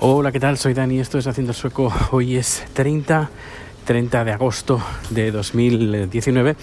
Hola, 0.00 0.30
¿qué 0.30 0.38
tal? 0.38 0.56
Soy 0.56 0.74
Dani, 0.74 1.00
esto 1.00 1.18
es 1.18 1.26
Haciendo 1.26 1.52
Sueco. 1.52 1.92
Hoy 2.12 2.36
es 2.36 2.64
30, 2.72 3.30
30 3.84 4.24
de 4.24 4.30
agosto 4.30 4.80
de 5.10 5.32
2019 5.32 6.54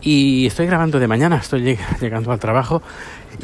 y 0.00 0.46
estoy 0.46 0.66
grabando 0.66 0.98
de 0.98 1.06
mañana, 1.06 1.36
estoy 1.36 1.78
llegando 2.00 2.32
al 2.32 2.40
trabajo 2.40 2.82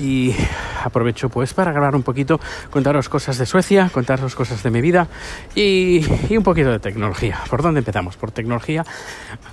y 0.00 0.34
aprovecho 0.82 1.28
pues 1.28 1.54
para 1.54 1.70
grabar 1.70 1.94
un 1.94 2.02
poquito, 2.02 2.40
contaros 2.70 3.08
cosas 3.08 3.38
de 3.38 3.46
Suecia, 3.46 3.88
contaros 3.94 4.34
cosas 4.34 4.64
de 4.64 4.70
mi 4.72 4.80
vida 4.80 5.06
y, 5.54 6.04
un 6.36 6.42
poquito 6.42 6.72
de 6.72 6.80
tecnología. 6.80 7.38
¿Por 7.48 7.62
dónde 7.62 7.78
empezamos? 7.78 8.16
Por 8.16 8.32
tecnología. 8.32 8.84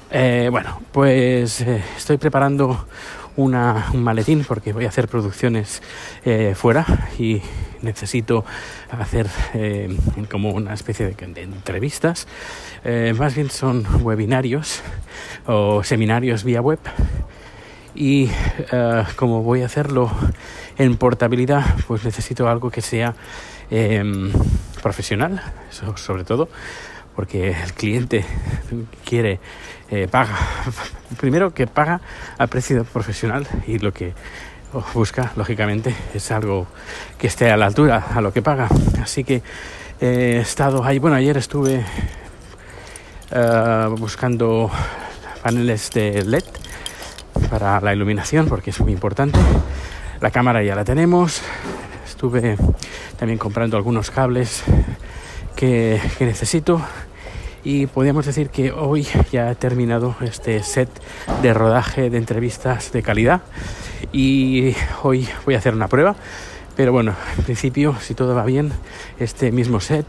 Eh, 0.09 0.47
bueno, 0.51 0.81
pues 0.91 1.61
eh, 1.61 1.83
estoy 1.95 2.17
preparando 2.17 2.87
una, 3.35 3.87
un 3.93 4.03
maletín 4.03 4.43
porque 4.47 4.73
voy 4.73 4.85
a 4.85 4.89
hacer 4.89 5.07
producciones 5.07 5.81
eh, 6.25 6.53
fuera 6.55 6.85
y 7.17 7.41
necesito 7.81 8.45
hacer 8.91 9.27
eh, 9.53 9.95
como 10.29 10.51
una 10.51 10.73
especie 10.73 11.07
de, 11.07 11.41
entrevistas. 11.41 12.27
Eh, 12.83 13.13
más 13.17 13.35
bien 13.35 13.49
son 13.49 13.85
webinarios 14.03 14.81
o 15.45 15.83
seminarios 15.83 16.43
vía 16.43 16.61
web. 16.61 16.79
Y 17.95 18.27
como 19.17 19.43
voy 19.43 19.61
a 19.61 19.67
hacerlo 19.67 20.09
en 20.79 20.97
portabilidad, 20.97 21.63
pues 21.87 22.03
necesito 22.03 22.49
algo 22.49 22.71
que 22.71 22.81
sea 22.81 23.13
em, 23.69 24.31
profesional, 24.81 25.43
sobre 25.95 26.23
todo, 26.23 26.49
porque 27.15 27.51
el 27.51 27.73
cliente 27.73 28.25
quiere 29.05 29.39
eh, 29.95 30.07
paga, 30.09 30.35
primero 31.19 31.53
que 31.53 31.67
paga 31.67 32.01
a 32.39 32.47
precio 32.47 32.83
profesional 32.83 33.47
y 33.67 33.77
lo 33.77 33.91
que 33.93 34.13
busca, 34.93 35.31
lógicamente, 35.35 35.95
es 36.15 36.31
algo 36.31 36.65
que 37.19 37.27
esté 37.27 37.51
a 37.51 37.57
la 37.57 37.67
altura 37.67 38.07
a 38.15 38.21
lo 38.21 38.33
que 38.33 38.41
paga. 38.41 38.67
Así 39.01 39.23
que 39.23 39.43
he 40.01 40.37
estado 40.37 40.83
ahí, 40.83 40.97
bueno, 40.97 41.15
ayer 41.15 41.37
estuve 41.37 41.85
eh, 43.31 43.87
buscando 43.99 44.71
paneles 45.43 45.91
de 45.91 46.23
LED 46.23 46.43
para 47.51 47.79
la 47.81 47.93
iluminación 47.93 48.47
porque 48.47 48.71
es 48.71 48.79
muy 48.79 48.93
importante. 48.93 49.37
La 50.21 50.31
cámara 50.31 50.63
ya 50.63 50.75
la 50.75 50.85
tenemos. 50.85 51.41
Estuve 52.07 52.57
también 53.19 53.37
comprando 53.37 53.77
algunos 53.77 54.09
cables 54.09 54.63
que 55.55 56.01
necesito 56.19 56.81
y 57.63 57.87
podríamos 57.87 58.25
decir 58.25 58.49
que 58.49 58.71
hoy 58.71 59.07
ya 59.31 59.51
he 59.51 59.55
terminado 59.55 60.15
este 60.21 60.61
set 60.63 60.89
de 61.41 61.53
rodaje 61.53 62.09
de 62.09 62.17
entrevistas 62.17 62.91
de 62.91 63.01
calidad. 63.01 63.41
Y 64.11 64.75
hoy 65.03 65.27
voy 65.45 65.55
a 65.55 65.57
hacer 65.57 65.73
una 65.73 65.87
prueba 65.87 66.15
pero 66.75 66.91
bueno 66.91 67.15
en 67.37 67.43
principio 67.43 67.95
si 67.99 68.15
todo 68.15 68.33
va 68.35 68.45
bien 68.45 68.71
este 69.19 69.51
mismo 69.51 69.79
set 69.79 70.05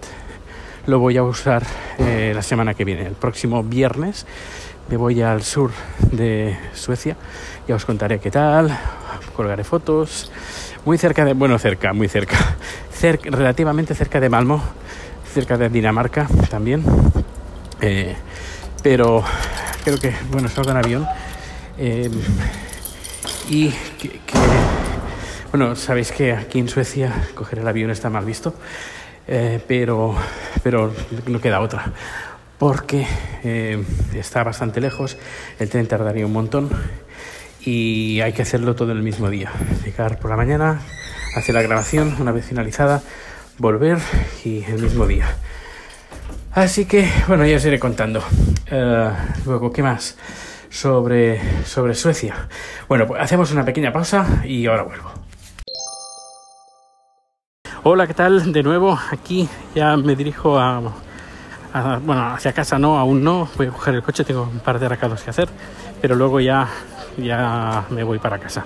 lo 0.86 0.98
voy 0.98 1.16
a 1.16 1.22
usar 1.22 1.62
eh, 1.98 2.32
la 2.34 2.42
semana 2.42 2.74
que 2.74 2.84
viene. 2.84 3.06
El 3.06 3.14
próximo 3.14 3.62
viernes 3.62 4.26
me 4.88 4.96
voy 4.96 5.22
al 5.22 5.42
sur 5.42 5.70
de 6.10 6.56
Suecia 6.74 7.16
ya 7.68 7.74
os 7.74 7.84
contaré 7.84 8.18
qué 8.18 8.30
tal 8.30 8.76
colgaré 9.36 9.64
fotos 9.64 10.30
muy 10.84 10.98
cerca 10.98 11.24
de 11.24 11.32
bueno 11.32 11.58
cerca 11.58 11.92
muy 11.92 12.08
cerca, 12.08 12.36
cerca 12.92 13.30
relativamente 13.30 13.94
cerca 13.94 14.20
de 14.20 14.28
Malmo 14.28 14.62
cerca 15.32 15.56
de 15.56 15.68
Dinamarca 15.68 16.28
también 16.50 16.84
eh, 17.86 18.16
pero 18.82 19.22
creo 19.84 19.98
que, 19.98 20.14
bueno, 20.30 20.48
salgo 20.48 20.70
en 20.70 20.76
avión. 20.78 21.06
Eh, 21.76 22.10
y 23.50 23.68
que, 23.98 24.20
bueno, 25.50 25.76
sabéis 25.76 26.10
que 26.10 26.32
aquí 26.32 26.60
en 26.60 26.68
Suecia 26.68 27.12
coger 27.34 27.58
el 27.58 27.68
avión 27.68 27.90
está 27.90 28.08
mal 28.08 28.24
visto, 28.24 28.54
eh, 29.28 29.62
pero, 29.68 30.14
pero 30.62 30.94
no 31.26 31.40
queda 31.42 31.60
otra. 31.60 31.92
Porque 32.58 33.06
está 34.14 34.42
bastante 34.42 34.80
lejos, 34.80 35.18
el 35.58 35.68
tren 35.68 35.86
tardaría 35.86 36.24
un 36.24 36.32
montón 36.32 36.70
y 37.60 38.20
hay 38.22 38.32
que 38.32 38.40
hacerlo 38.40 38.74
todo 38.74 38.92
el 38.92 39.02
mismo 39.02 39.28
día. 39.28 39.52
Llegar 39.84 40.18
por 40.18 40.30
la 40.30 40.36
mañana, 40.36 40.80
hacer 41.36 41.54
la 41.54 41.60
grabación, 41.60 42.16
una 42.18 42.32
vez 42.32 42.46
finalizada, 42.46 43.02
volver 43.58 43.98
y 44.44 44.64
el 44.64 44.80
mismo 44.80 45.06
día. 45.06 45.36
Así 46.54 46.86
que, 46.86 47.10
bueno, 47.26 47.44
ya 47.44 47.56
os 47.56 47.64
iré 47.64 47.80
contando. 47.80 48.20
Uh, 48.70 49.10
luego, 49.44 49.72
¿qué 49.72 49.82
más? 49.82 50.16
Sobre, 50.70 51.40
sobre 51.64 51.94
Suecia. 51.94 52.48
Bueno, 52.88 53.08
pues 53.08 53.20
hacemos 53.20 53.50
una 53.50 53.64
pequeña 53.64 53.92
pausa 53.92 54.42
y 54.44 54.66
ahora 54.66 54.84
vuelvo. 54.84 55.10
Hola, 57.82 58.06
¿qué 58.06 58.14
tal? 58.14 58.52
De 58.52 58.62
nuevo, 58.62 58.96
aquí 59.10 59.48
ya 59.74 59.96
me 59.96 60.14
dirijo 60.14 60.56
a, 60.56 60.80
a, 61.72 61.98
bueno, 61.98 62.34
hacia 62.34 62.52
casa 62.52 62.78
no, 62.78 62.98
aún 63.00 63.24
no. 63.24 63.48
Voy 63.56 63.66
a 63.66 63.70
coger 63.70 63.96
el 63.96 64.04
coche, 64.04 64.22
tengo 64.22 64.42
un 64.42 64.60
par 64.60 64.78
de 64.78 64.88
recados 64.88 65.22
que 65.22 65.30
hacer, 65.30 65.48
pero 66.00 66.14
luego 66.14 66.38
ya, 66.38 66.68
ya 67.16 67.84
me 67.90 68.04
voy 68.04 68.20
para 68.20 68.38
casa. 68.38 68.64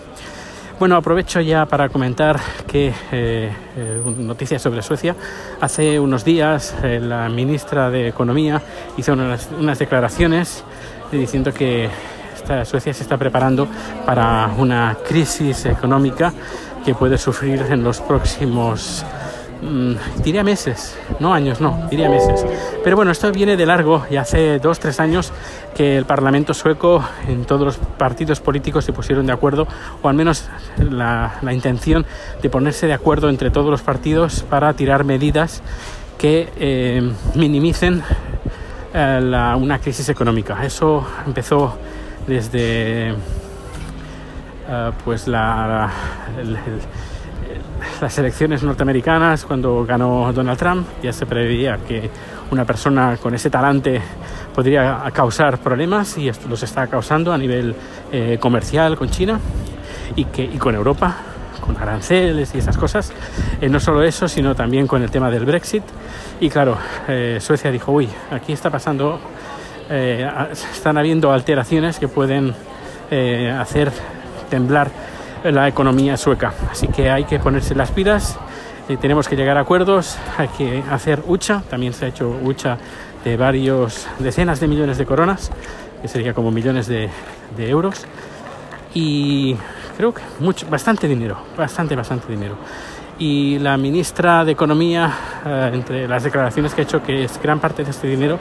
Bueno, 0.79 0.95
aprovecho 0.95 1.41
ya 1.41 1.67
para 1.67 1.89
comentar 1.89 2.39
que 2.69 2.95
eh, 3.11 3.53
eh, 3.77 4.01
noticias 4.17 4.63
sobre 4.63 4.81
Suecia. 4.81 5.17
Hace 5.61 5.99
unos 5.99 6.25
días 6.25 6.73
eh, 6.85 7.01
la 7.03 7.29
ministra 7.29 7.91
de 7.91 8.07
Economía 8.07 8.63
hizo 8.97 9.15
unas, 9.15 9.49
unas 9.59 9.77
declaraciones 9.81 10.63
diciendo 11.11 11.53
que 11.53 11.91
Suecia 12.65 12.95
se 12.95 13.03
está 13.03 13.17
preparando 13.17 13.67
para 14.07 14.53
una 14.57 14.97
crisis 15.07 15.67
económica 15.67 16.33
que 16.85 16.95
puede 16.95 17.19
sufrir 17.19 17.61
en 17.69 17.83
los 17.83 18.01
próximos 18.01 19.05
Mm, 19.61 19.95
diría 20.23 20.45
meses, 20.45 20.97
no 21.19 21.35
años, 21.35 21.61
no, 21.61 21.89
diría 21.91 22.09
meses. 22.09 22.47
Pero 22.85 22.95
bueno, 22.95 23.11
esto 23.11 23.33
viene 23.33 23.57
de 23.57 23.67
largo 23.67 24.07
y 24.09 24.17
hace 24.17 24.61
dos, 24.61 24.79
tres 24.79 25.01
años 25.01 25.33
que 25.75 25.97
el 25.97 26.05
Parlamento 26.05 26.55
sueco, 26.55 27.05
en 27.27 27.45
todos 27.45 27.63
los 27.63 27.77
partidos 27.77 28.41
políticos 28.41 28.85
se 28.85 28.93
pusieron 28.93 29.27
de 29.27 29.33
acuerdo, 29.33 29.67
o 30.01 30.09
al 30.09 30.15
menos 30.15 30.49
la, 30.79 31.33
intención 31.51 32.07
de 32.41 32.51
ponerse 32.51 32.87
de 32.87 32.93
acuerdo 32.93 33.29
entre 33.31 33.51
todos 33.51 33.69
los 33.69 33.83
partidos 33.83 34.45
para 34.45 34.73
tirar 34.75 35.03
medidas 35.03 35.63
que 36.19 36.49
eh, 36.57 37.13
minimicen 37.35 38.03
eh, 38.95 39.55
una 39.57 39.81
crisis 39.81 40.09
económica. 40.09 40.65
Eso 40.65 41.05
empezó 41.27 41.77
desde 42.29 43.15
eh, 44.71 44.93
pues 45.05 45.27
la, 45.27 45.91
las 48.01 48.17
elecciones 48.19 48.63
norteamericanas, 48.63 49.45
cuando 49.45 49.85
ganó 49.85 50.33
Donald 50.33 50.59
Trump, 50.59 50.87
ya 51.03 51.13
se 51.13 51.27
preveía 51.27 51.79
que 51.79 52.11
una 52.51 52.65
persona 52.65 53.17
con 53.17 53.35
ese 53.35 53.51
talante 53.51 54.01
podría 54.55 55.03
causar 55.13 55.59
problemas 55.59 56.17
y 56.17 56.31
los 56.49 56.63
está 56.63 56.87
causando 56.87 57.33
a 57.33 57.39
nivel 57.39 57.75
eh, 58.13 58.39
comercial 58.41 58.97
con 58.97 59.11
China 59.11 59.41
y, 60.17 60.27
que, 60.27 60.45
y 60.45 60.59
con 60.59 60.75
Europa, 60.75 61.17
con 61.65 61.77
aranceles 61.77 62.55
y 62.55 62.59
esas 62.59 62.77
cosas. 62.77 63.13
Eh, 63.61 63.69
no 63.69 63.81
solo 63.81 64.03
eso, 64.03 64.29
sino 64.29 64.55
también 64.55 64.87
con 64.87 65.03
el 65.03 65.11
tema 65.11 65.31
del 65.31 65.45
Brexit. 65.45 65.83
Y 66.41 66.51
claro, 66.51 66.79
eh, 67.09 67.39
Suecia 67.41 67.71
dijo, 67.71 67.93
uy, 67.93 68.09
aquí 68.31 68.53
está 68.53 68.71
pasando, 68.71 69.21
están 69.91 70.99
habiendo 70.99 71.33
alteraciones 71.33 71.99
que 71.99 72.09
pueden 72.09 72.55
hacer 73.59 73.91
temblar 74.51 74.91
la 75.45 75.69
economía 75.69 76.17
sueca. 76.17 76.53
Así 76.71 76.89
que 76.89 77.11
hay 77.11 77.25
que 77.25 77.39
ponerse 77.39 77.75
las 77.75 77.91
pilas, 77.91 78.39
y 78.89 78.97
tenemos 78.97 79.29
que 79.29 79.37
llegar 79.37 79.59
a 79.59 79.61
acuerdos, 79.61 80.17
hay 80.39 80.49
que 80.49 80.83
hacer 80.91 81.23
hucha, 81.27 81.63
también 81.69 81.93
se 81.93 82.07
ha 82.07 82.09
hecho 82.09 82.35
hucha 82.43 82.79
de 83.23 83.37
varios 83.37 84.07
decenas 84.19 84.61
de 84.61 84.69
millones 84.69 84.97
de 84.97 85.05
coronas, 85.05 85.51
que 86.01 86.09
sería 86.09 86.33
como 86.33 86.51
millones 86.51 86.87
de, 86.87 87.11
euros, 87.59 88.07
y 88.95 89.57
creo 89.97 90.15
que 90.15 90.23
mucho, 90.41 90.67
bastante 90.71 91.07
dinero, 91.07 91.37
bastante, 91.57 91.95
bastante 91.95 92.33
dinero. 92.33 92.57
Y 93.19 93.59
la 93.59 93.77
ministra 93.77 94.45
de 94.45 94.53
Economía, 94.53 95.13
eh, 95.45 95.71
entre 95.75 96.07
las 96.07 96.23
declaraciones 96.23 96.73
que 96.73 96.83
ha 96.83 96.85
hecho, 96.85 97.03
que 97.03 97.25
es 97.25 97.43
gran 97.43 97.59
parte 97.59 97.85
de 97.85 97.91
este 97.91 98.07
dinero, 98.07 98.39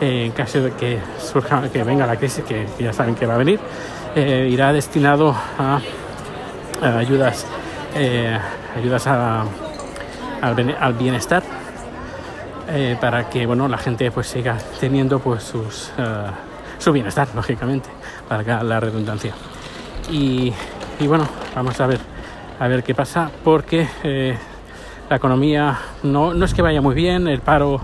eh, 0.00 0.26
en 0.26 0.32
caso 0.32 0.62
de 0.62 0.70
que 0.72 0.98
surja, 1.18 1.68
que 1.70 1.82
venga 1.82 2.06
la 2.06 2.16
crisis, 2.16 2.44
que, 2.44 2.66
ya 2.78 2.92
saben 2.92 3.16
que 3.16 3.26
va 3.26 3.34
a 3.34 3.38
venir, 3.38 3.58
eh, 4.14 4.48
irá 4.50 4.72
destinado 4.72 5.36
a 5.58 5.80
eh, 5.80 5.99
ayudas, 6.82 7.46
eh, 7.94 8.38
ayudas 8.76 9.06
a, 9.06 9.44
al, 10.40 10.94
bienestar 10.94 11.42
eh, 12.68 12.96
para 13.00 13.28
que 13.28 13.46
bueno, 13.46 13.68
la 13.68 13.78
gente 13.78 14.10
pues 14.10 14.28
siga 14.28 14.56
teniendo 14.78 15.18
pues 15.18 15.42
sus, 15.42 15.92
su 16.78 16.92
bienestar, 16.92 17.28
lógicamente, 17.34 17.88
para 18.28 18.62
la 18.62 18.80
redundancia. 18.80 19.34
Y, 20.10 20.52
y, 20.98 21.06
bueno, 21.06 21.28
vamos 21.54 21.80
a 21.80 21.86
ver, 21.86 22.00
a 22.58 22.68
ver 22.68 22.82
qué 22.82 22.94
pasa, 22.94 23.30
porque 23.44 23.86
la 25.08 25.16
economía 25.16 25.78
no, 26.02 26.34
no, 26.34 26.44
es 26.44 26.54
que 26.54 26.62
vaya 26.62 26.80
muy 26.80 26.94
bien, 26.94 27.28
el 27.28 27.40
paro 27.40 27.80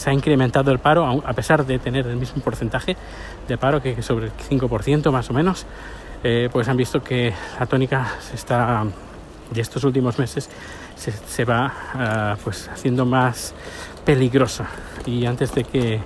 se 0.00 0.08
ha 0.08 0.12
incrementado 0.12 0.70
el 0.70 0.78
paro, 0.78 1.22
a 1.26 1.32
pesar 1.32 1.66
de 1.66 1.78
tener 1.78 2.06
el 2.06 2.16
mismo 2.16 2.42
porcentaje 2.42 2.96
de 3.48 3.58
paro 3.58 3.82
que 3.82 4.00
sobre 4.02 4.26
el 4.26 4.32
5% 4.32 5.10
más 5.10 5.28
o 5.28 5.34
menos. 5.34 5.66
Eh, 6.22 6.48
pues 6.52 6.68
han 6.68 6.76
visto 6.76 7.02
que 7.02 7.32
la 7.58 7.66
tónica 7.66 8.14
se 8.20 8.36
está 8.36 8.84
de 9.50 9.60
estos 9.60 9.84
últimos 9.84 10.18
meses 10.18 10.50
se, 11.26 11.44
va 11.44 11.72
ah, 11.94 12.36
pues 12.44 12.68
haciendo 12.68 13.06
más 13.06 13.54
peligrosa 14.04 14.66
y 15.06 15.24
antes 15.24 15.54
de 15.54 15.64
que 15.64 16.00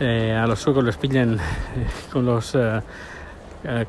eh, 0.00 0.32
a 0.32 0.46
los 0.46 0.60
suecos 0.60 0.84
los 0.84 0.96
pillen 0.96 1.34
eh, 1.34 1.40
con 2.12 2.26
los 2.26 2.54
eh, 2.54 2.80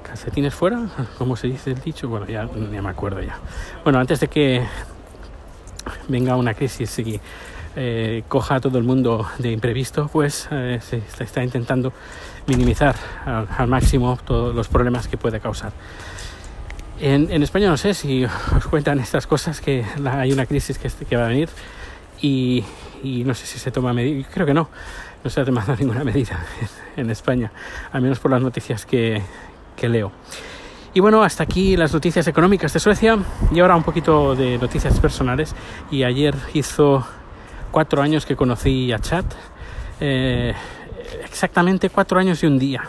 calcetines 0.02 0.54
fuera, 0.54 0.88
como 1.18 1.36
se 1.36 1.48
dice 1.48 1.72
el 1.72 1.82
dicho, 1.82 2.08
bueno, 2.08 2.26
ya, 2.26 2.50
ya, 2.72 2.82
me 2.82 2.90
acuerdo 2.90 3.22
ya. 3.22 3.38
Bueno, 3.84 4.00
antes 4.00 4.20
de 4.22 4.28
que 4.28 4.64
venga 6.08 6.36
una 6.36 6.54
crisis 6.54 6.98
y 7.00 7.20
coja 8.28 8.56
a 8.56 8.60
todo 8.60 8.78
el 8.78 8.84
mundo 8.84 9.28
de 9.38 9.52
imprevisto, 9.52 10.10
pues 10.12 10.50
se 10.50 11.02
está, 11.20 11.44
intentando 11.44 11.94
minimizar 12.48 12.96
al, 13.26 13.68
máximo 13.68 14.18
todos 14.26 14.56
los 14.56 14.68
problemas 14.68 15.08
que 15.08 15.18
puede 15.18 15.40
causar. 15.40 15.72
En, 17.00 17.42
España 17.44 17.70
no 17.70 17.78
sé 17.78 17.94
si 17.94 18.26
os 18.26 18.66
cuentan 18.70 19.00
estas 19.00 19.28
cosas, 19.28 19.62
que 19.62 19.86
hay 20.06 20.34
una 20.34 20.46
crisis 20.46 20.78
que, 20.78 20.90
que 21.06 21.16
va 21.16 21.26
a 21.26 21.30
venir 21.30 21.50
y, 22.22 22.64
y 23.04 23.24
no 23.24 23.34
sé 23.34 23.46
si 23.46 23.60
se 23.60 23.72
toma 23.72 23.94
medida, 23.94 24.28
creo 24.34 24.46
que 24.46 24.54
no, 24.54 24.70
no 25.24 25.30
se 25.30 25.42
ha 25.42 25.46
tomado 25.46 25.76
ninguna 25.80 26.04
medida 26.04 26.46
en 26.98 27.10
España, 27.10 27.52
al 27.92 28.02
menos 28.02 28.20
por 28.20 28.32
las 28.32 28.42
noticias 28.42 28.86
que, 28.86 29.22
que 29.76 29.90
leo. 29.90 30.12
Y 30.94 31.02
bueno, 31.02 31.24
hasta 31.24 31.44
aquí 31.44 31.78
las 31.78 31.94
noticias 31.94 32.28
económicas 32.28 32.74
de 32.74 32.80
Suecia 32.80 33.18
y 33.52 33.60
ahora 33.60 33.76
un 33.76 33.84
poquito 33.84 34.36
de 34.36 34.58
noticias 34.58 35.00
personales. 35.00 35.56
Y 35.92 36.04
ayer 36.04 36.34
hizo 36.54 37.06
cuatro 37.72 38.02
años 38.02 38.26
que 38.26 38.36
conocí 38.36 38.92
a 38.92 39.00
Chat, 39.00 39.26
eh, 40.00 40.54
exactamente 41.24 41.90
cuatro 41.90 42.20
años 42.20 42.44
y 42.44 42.48
un 42.48 42.60
día, 42.60 42.84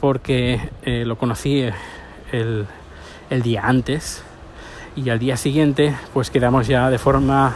porque 0.00 0.70
eh, 0.82 1.04
lo 1.04 1.16
conocí 1.16 1.64
el, 2.32 2.66
el 3.30 3.42
día 3.42 3.62
antes 3.64 4.22
y 4.96 5.10
al 5.10 5.18
día 5.18 5.36
siguiente 5.36 5.94
pues 6.12 6.30
quedamos 6.30 6.66
ya 6.66 6.90
de 6.90 6.98
forma 6.98 7.54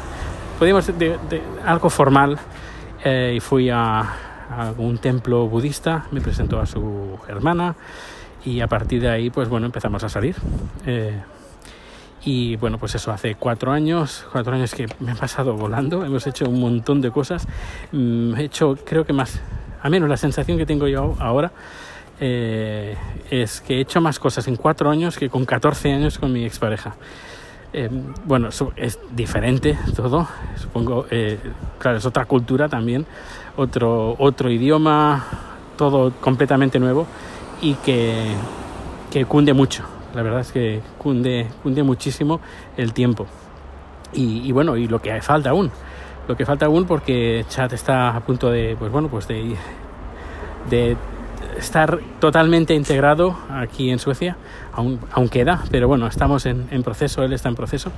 podíamos 0.59 0.87
de, 0.99 1.19
algo 1.65 1.91
formal 1.91 2.39
eh, 3.05 3.35
y 3.37 3.41
fui 3.41 3.69
a, 3.69 4.01
a, 4.01 4.73
un 4.79 4.99
templo 4.99 5.49
budista, 5.49 6.07
me 6.13 6.21
presentó 6.21 6.61
a 6.61 6.67
su 6.67 7.19
hermana 7.29 7.75
y 8.45 8.61
a 8.61 8.69
partir 8.69 9.01
de 9.01 9.09
ahí 9.09 9.31
pues 9.31 9.49
bueno 9.49 9.67
empezamos 9.67 10.05
a 10.05 10.09
salir. 10.09 10.37
Y 12.25 12.57
bueno, 12.57 12.79
pues 12.79 12.95
eso, 12.95 13.11
hace 13.11 13.35
cuatro 13.35 13.73
años, 13.73 14.25
cuatro 14.31 14.55
años 14.55 14.75
que 14.75 14.87
me 15.01 15.13
he 15.13 15.15
pasado 15.15 15.55
volando, 15.55 16.05
hemos 16.05 16.27
hecho 16.27 16.49
un 16.49 16.61
montón 16.61 17.01
de 17.01 17.11
cosas, 17.11 17.49
mm, 17.91 18.35
he 18.37 18.45
hecho 18.45 18.79
creo 18.85 19.05
que 19.05 19.13
más, 19.13 19.41
a 19.83 19.89
menos 19.91 20.09
la 20.09 20.17
sensación 20.17 20.57
que 20.57 20.65
tengo 20.65 20.87
yo 20.87 21.17
ahora 21.19 21.51
eh, 22.21 22.97
es 23.29 23.61
que 23.61 23.79
he 23.79 23.81
hecho 23.81 24.01
más 24.01 24.21
cosas 24.21 24.47
en 24.47 24.55
cuatro 24.55 24.89
años 24.89 25.19
que 25.19 25.29
con 25.29 25.45
14 25.45 25.93
años 25.93 26.19
con 26.19 26.33
mi 26.33 26.45
expareja. 26.45 26.95
Eh, 27.73 27.89
bueno, 28.27 28.51
es 28.77 28.99
diferente 29.11 29.77
todo, 29.97 30.29
supongo, 30.57 31.07
eh, 31.11 31.39
claro, 31.79 31.97
es 31.97 32.07
otra 32.07 32.27
cultura 32.27 32.69
también, 32.69 33.05
otro, 33.57 34.15
otro 34.19 34.51
idioma, 34.51 35.25
todo 35.77 36.13
completamente 36.21 36.79
nuevo 36.79 37.07
y 37.63 37.75
que, 37.75 38.35
que 39.11 39.25
cunde 39.25 39.55
mucho, 39.55 39.85
la 40.15 40.23
verdad 40.23 40.41
es 40.41 40.53
que 40.53 40.81
cunde, 40.99 41.49
cunde 41.63 41.83
muchísimo 41.83 42.41
el 42.77 42.93
tiempo. 42.93 43.27
Y, 44.15 44.53
bueno, 44.53 44.77
y 44.77 44.89
lo 44.89 45.01
que 45.01 45.23
falta 45.23 45.51
aún, 45.51 45.71
lo 46.29 46.37
que 46.37 46.45
falta 46.45 46.67
aún 46.67 46.85
porque 46.85 47.47
Chat 47.49 47.73
está 47.73 48.15
a 48.15 48.21
punto 48.21 48.51
de, 48.51 48.77
pues 48.79 48.93
bueno, 48.93 49.09
pues 49.09 49.27
de, 49.27 49.57
de 50.69 50.97
estar 51.57 51.99
totalmente 52.21 52.75
integrado 52.75 53.37
aquí 53.51 53.91
en 53.91 53.99
Suecia, 53.99 54.37
aún, 54.73 55.01
aún 55.13 55.29
queda, 55.29 55.63
pero 55.71 55.89
bueno, 55.89 56.07
estamos 56.07 56.47
en, 56.47 56.83
proceso, 56.83 57.23
él 57.23 57.33
está 57.33 57.49
en 57.49 57.55
proceso 57.55 57.91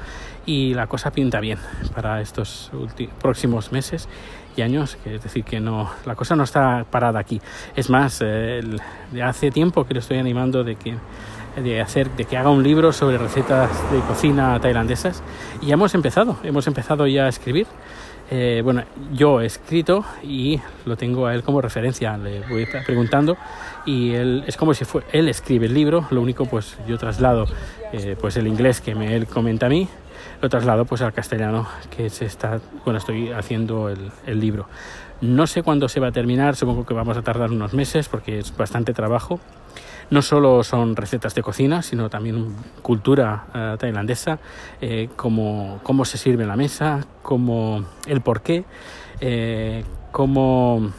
y 0.46 0.74
la 0.74 0.86
cosa 0.86 1.10
pinta 1.10 1.40
bien 1.40 1.58
para 1.94 2.20
estos 2.20 2.70
próximos 3.20 3.72
meses 3.72 4.08
y 4.56 4.62
años, 4.62 4.96
es 5.04 5.22
decir, 5.22 5.44
que 5.44 5.60
no, 5.60 5.90
la 6.06 6.14
cosa 6.14 6.36
no 6.36 6.44
está 6.44 6.84
parada 6.90 7.18
aquí. 7.18 7.40
Es 7.74 7.90
más, 7.90 8.20
eh, 8.24 8.60
hace 9.22 9.50
tiempo 9.50 9.84
que 9.84 9.94
le 9.94 10.00
estoy 10.00 10.18
animando 10.18 10.64
de 10.64 10.76
que 10.76 10.96
de 11.62 11.80
hacer 11.80 12.10
de 12.10 12.24
que 12.24 12.36
haga 12.36 12.50
un 12.50 12.64
libro 12.64 12.92
sobre 12.92 13.16
recetas 13.16 13.70
de 13.92 14.00
cocina 14.00 14.58
tailandesas 14.60 15.22
y 15.60 15.66
ya 15.66 15.74
hemos 15.74 15.94
empezado 15.94 16.36
hemos 16.42 16.66
empezado 16.66 17.06
ya 17.06 17.26
a 17.26 17.28
escribir 17.28 17.68
eh, 18.30 18.62
bueno, 18.64 18.84
yo 19.12 19.40
he 19.40 19.46
escrito 19.46 20.04
y 20.22 20.58
lo 20.86 20.96
tengo 20.96 21.26
a 21.26 21.34
él 21.34 21.42
como 21.42 21.60
referencia, 21.60 22.16
le 22.16 22.40
voy 22.40 22.66
preguntando 22.84 23.36
y 23.84 24.12
él 24.12 24.44
es 24.46 24.56
como 24.56 24.72
si 24.72 24.84
fue, 24.84 25.02
él 25.12 25.28
escribe 25.28 25.66
el 25.66 25.74
libro, 25.74 26.06
lo 26.10 26.22
único 26.22 26.46
pues 26.46 26.78
yo 26.88 26.96
traslado 26.96 27.46
eh, 27.92 28.16
pues 28.18 28.36
el 28.36 28.46
inglés 28.46 28.80
que 28.80 28.94
me, 28.94 29.14
él 29.14 29.26
comenta 29.26 29.66
a 29.66 29.68
mí, 29.68 29.88
lo 30.40 30.48
traslado 30.48 30.86
pues 30.86 31.02
al 31.02 31.12
castellano 31.12 31.68
que 31.94 32.08
se 32.08 32.24
está, 32.24 32.60
bueno, 32.84 32.98
estoy 32.98 33.30
haciendo 33.30 33.88
el, 33.88 34.10
el 34.26 34.40
libro. 34.40 34.68
No 35.20 35.46
sé 35.46 35.62
cuándo 35.62 35.88
se 35.88 36.00
va 36.00 36.08
a 36.08 36.12
terminar, 36.12 36.56
supongo 36.56 36.84
que 36.84 36.92
vamos 36.92 37.16
a 37.16 37.22
tardar 37.22 37.50
unos 37.50 37.72
meses 37.72 38.08
porque 38.08 38.38
es 38.38 38.56
bastante 38.56 38.92
trabajo 38.92 39.38
no 40.10 40.22
solo 40.22 40.62
son 40.64 40.96
recetas 40.96 41.34
de 41.34 41.42
cocina, 41.42 41.82
sino 41.82 42.10
también 42.10 42.54
cultura 42.82 43.46
uh, 43.54 43.76
tailandesa, 43.76 44.38
eh, 44.80 45.08
cómo, 45.16 45.80
se 46.04 46.18
sirve 46.18 46.42
en 46.42 46.48
la 46.48 46.56
mesa, 46.56 47.06
cómo, 47.22 47.84
el 48.06 48.20
porqué, 48.20 48.64
eh, 49.20 49.84
cómo 50.12 50.90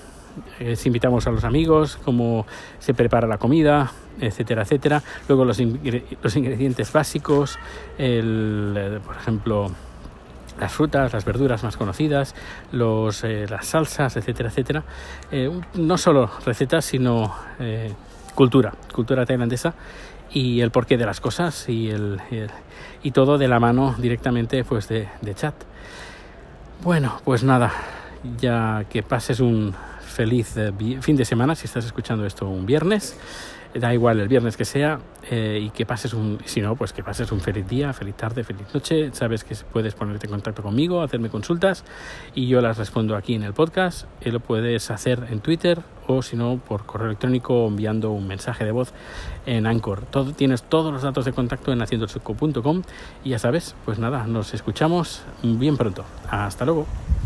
eh, 0.60 0.76
invitamos 0.86 1.28
a 1.28 1.32
los 1.32 1.44
amigos, 1.44 1.98
cómo 2.04 2.46
se 2.80 2.94
prepara 2.94 3.28
la 3.28 3.38
comida, 3.38 3.92
etcétera, 4.20 4.64
etcétera. 4.64 5.02
Luego 5.28 5.46
los, 5.46 5.60
los 5.60 6.36
ingredientes 6.36 6.92
básicos, 6.92 7.58
el, 7.98 8.74
eh, 8.78 9.00
por 9.06 9.16
ejemplo, 9.16 9.72
las 10.60 10.72
frutas, 10.72 11.14
las 11.14 11.26
verduras 11.26 11.64
más 11.64 11.78
conocidas, 11.78 12.36
los, 12.72 13.24
eh, 13.24 13.46
las 13.50 13.68
salsas, 13.68 14.16
etcétera, 14.18 14.50
etcétera. 14.50 14.84
Eh, 15.32 15.50
no 15.76 15.98
solo 15.98 16.30
recetas, 16.46 16.86
sino 16.86 17.36
eh, 17.60 17.94
cultura, 18.36 18.74
cultura 18.94 19.26
tailandesa 19.26 19.74
y 20.32 20.62
el 20.62 20.72
porqué 20.72 20.98
de 20.98 21.06
las 21.06 21.20
cosas 21.22 21.68
y, 21.70 21.90
el, 21.90 22.20
y 23.04 23.12
todo 23.12 23.38
de 23.38 23.48
la 23.48 23.60
mano 23.60 23.96
directamente 23.98 24.64
pues 24.64 24.88
de, 24.88 25.08
de 25.22 25.34
chat. 25.34 25.56
Bueno, 26.84 27.20
pues 27.24 27.44
nada, 27.44 27.72
ya 28.40 28.86
que 28.90 29.02
pases 29.02 29.40
un 29.40 29.74
feliz 30.02 30.56
eh, 30.58 30.72
fin 31.02 31.16
de 31.16 31.26
semana 31.26 31.56
si 31.56 31.66
estás 31.66 31.86
escuchando 31.86 32.26
esto 32.26 32.48
un 32.48 32.66
viernes 32.66 33.18
da 33.80 33.94
igual 33.94 34.20
el 34.20 34.28
viernes 34.28 34.58
que 34.58 34.66
sea 34.66 35.00
eh, 35.30 35.60
y 35.62 35.70
que 35.70 35.86
pases 35.86 36.14
un, 36.14 36.40
si 36.46 36.62
no, 36.62 36.76
pues 36.76 36.94
que 36.94 37.04
pases 37.04 37.32
un 37.32 37.42
feliz 37.42 37.68
día, 37.68 37.94
feliz 37.94 38.16
tarde, 38.16 38.44
feliz 38.44 38.68
noche. 38.74 39.10
Sabes 39.14 39.44
que 39.44 39.56
puedes 39.72 39.96
ponerte 39.96 40.28
en 40.28 40.32
contacto 40.32 40.64
conmigo, 40.64 41.02
hacerme 41.02 41.30
consultas 41.30 41.84
y 42.34 42.48
yo 42.48 42.62
las 42.62 42.78
respondo 42.78 43.16
aquí 43.16 43.36
en 43.36 43.44
el 43.44 43.54
podcast. 43.54 44.08
Y 44.22 44.32
lo 44.32 44.40
puedes 44.40 44.92
hacer 44.92 45.28
en 45.30 45.40
Twitter 45.42 45.82
o 46.08 46.22
si 46.22 46.36
no 46.36 46.58
por 46.58 46.86
correo 46.86 47.08
electrónico 47.08 47.68
enviando 47.68 48.12
un 48.12 48.28
mensaje 48.28 48.64
de 48.64 48.72
voz 48.72 48.94
en 49.46 49.68
Anchor. 49.68 50.06
Todo, 50.06 50.32
tienes 50.32 50.64
todos 50.64 50.94
los 50.94 51.02
datos 51.02 51.26
de 51.26 51.34
contacto 51.34 51.72
en 51.72 51.82
haciendosuco.com 51.82 52.82
y 53.24 53.30
ya 53.30 53.40
sabes, 53.40 53.76
pues 53.86 54.00
nada, 54.00 54.26
nos 54.28 54.54
escuchamos 54.54 55.24
bien 55.44 55.78
pronto. 55.78 56.06
Hasta 56.30 56.66
luego. 56.66 56.86